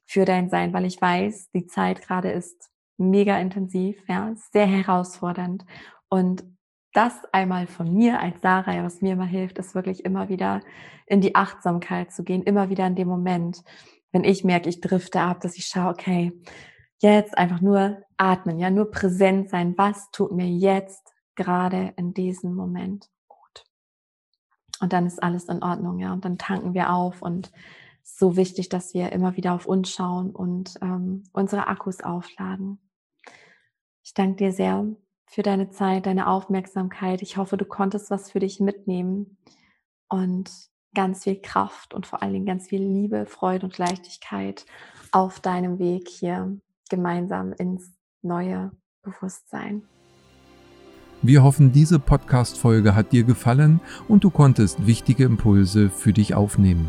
für 0.04 0.24
dein 0.24 0.50
Sein, 0.50 0.72
weil 0.72 0.84
ich 0.84 1.00
weiß, 1.00 1.50
die 1.52 1.66
Zeit 1.66 2.02
gerade 2.02 2.30
ist 2.32 2.70
mega 2.96 3.38
intensiv, 3.38 3.96
ja, 4.08 4.34
sehr 4.52 4.66
herausfordernd. 4.66 5.64
Und 6.08 6.44
das 6.92 7.14
einmal 7.32 7.66
von 7.66 7.92
mir 7.92 8.20
als 8.20 8.40
Sarah, 8.40 8.82
was 8.82 9.00
mir 9.00 9.12
immer 9.12 9.26
hilft, 9.26 9.58
ist 9.58 9.74
wirklich 9.74 10.04
immer 10.04 10.28
wieder 10.28 10.60
in 11.06 11.20
die 11.20 11.34
Achtsamkeit 11.34 12.12
zu 12.12 12.24
gehen, 12.24 12.42
immer 12.42 12.68
wieder 12.68 12.86
in 12.86 12.96
dem 12.96 13.08
Moment, 13.08 13.62
wenn 14.12 14.24
ich 14.24 14.44
merke, 14.44 14.68
ich 14.68 14.80
drifte 14.80 15.20
ab, 15.20 15.40
dass 15.40 15.56
ich 15.56 15.66
schaue, 15.66 15.90
okay, 15.90 16.32
jetzt 16.98 17.36
einfach 17.38 17.60
nur 17.60 18.02
atmen, 18.16 18.58
ja, 18.58 18.70
nur 18.70 18.90
präsent 18.90 19.50
sein. 19.50 19.74
Was 19.76 20.10
tut 20.10 20.32
mir 20.32 20.48
jetzt 20.48 21.14
gerade 21.34 21.92
in 21.96 22.12
diesem 22.12 22.54
Moment 22.54 23.08
gut? 23.28 23.64
Und 24.80 24.92
dann 24.92 25.06
ist 25.06 25.22
alles 25.22 25.44
in 25.44 25.62
Ordnung, 25.62 25.98
ja. 25.98 26.12
Und 26.12 26.24
dann 26.24 26.38
tanken 26.38 26.74
wir 26.74 26.92
auf 26.92 27.22
und 27.22 27.52
so 28.02 28.36
wichtig, 28.36 28.68
dass 28.68 28.94
wir 28.94 29.12
immer 29.12 29.36
wieder 29.36 29.54
auf 29.54 29.66
uns 29.66 29.90
schauen 29.90 30.30
und 30.30 30.74
ähm, 30.82 31.24
unsere 31.32 31.68
Akkus 31.68 32.00
aufladen. 32.00 32.80
Ich 34.02 34.14
danke 34.14 34.36
dir 34.36 34.52
sehr 34.52 34.78
für 35.30 35.42
deine 35.42 35.70
Zeit, 35.70 36.06
deine 36.06 36.26
Aufmerksamkeit. 36.26 37.22
Ich 37.22 37.36
hoffe, 37.36 37.56
du 37.56 37.64
konntest 37.64 38.10
was 38.10 38.32
für 38.32 38.40
dich 38.40 38.58
mitnehmen 38.58 39.38
und 40.08 40.50
ganz 40.92 41.22
viel 41.22 41.40
Kraft 41.40 41.94
und 41.94 42.04
vor 42.06 42.20
allen 42.20 42.32
Dingen 42.32 42.46
ganz 42.46 42.66
viel 42.68 42.82
Liebe, 42.82 43.26
Freude 43.26 43.64
und 43.66 43.78
Leichtigkeit 43.78 44.66
auf 45.12 45.38
deinem 45.38 45.78
Weg 45.78 46.08
hier 46.08 46.58
gemeinsam 46.88 47.52
ins 47.52 47.92
neue 48.22 48.72
Bewusstsein. 49.02 49.82
Wir 51.22 51.44
hoffen, 51.44 51.70
diese 51.70 52.00
Podcast-Folge 52.00 52.96
hat 52.96 53.12
dir 53.12 53.22
gefallen 53.22 53.80
und 54.08 54.24
du 54.24 54.30
konntest 54.30 54.86
wichtige 54.86 55.24
Impulse 55.24 55.90
für 55.90 56.12
dich 56.12 56.34
aufnehmen. 56.34 56.88